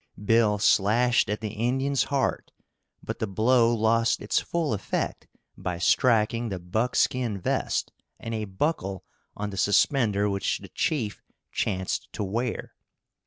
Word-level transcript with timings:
Bill 0.25 0.57
slashed 0.57 1.29
at 1.29 1.41
the 1.41 1.49
Indian's 1.51 2.05
heart, 2.05 2.49
but 3.03 3.19
the 3.19 3.27
blow 3.27 3.71
lost 3.71 4.19
its 4.19 4.39
full 4.39 4.73
effect 4.73 5.27
by 5.55 5.77
striking 5.77 6.49
the 6.49 6.57
buckskin 6.57 7.39
vest 7.39 7.91
and 8.19 8.33
a 8.33 8.45
buckle 8.45 9.05
on 9.37 9.51
the 9.51 9.57
suspender 9.57 10.27
which 10.27 10.57
the 10.57 10.69
chief 10.69 11.21
chanced 11.51 12.11
to 12.13 12.23
wear. 12.23 12.73